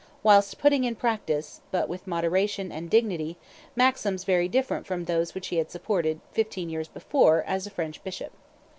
whilst 0.23 0.57
putting 0.57 0.83
in 0.83 0.95
practice, 0.95 1.61
but 1.69 1.87
with 1.87 2.07
moderation 2.07 2.71
and 2.71 2.89
dignity, 2.89 3.37
maxims 3.75 4.23
very 4.23 4.47
different 4.47 4.87
from 4.87 5.05
those 5.05 5.35
which 5.35 5.49
he 5.49 5.57
had 5.57 5.69
supported, 5.69 6.19
fifteen 6.31 6.71
years 6.71 6.87
before, 6.87 7.43
as 7.43 7.67
a 7.67 7.69
French 7.69 8.03
bishop. 8.03 8.31